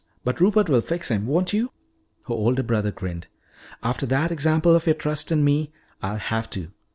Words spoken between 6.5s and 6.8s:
to.